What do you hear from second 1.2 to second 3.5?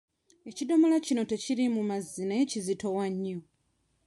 tekiriimu mazzi naye kizitowa nnyo.